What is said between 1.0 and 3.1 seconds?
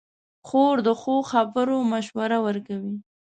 ښو خبرو مشوره ورکوي.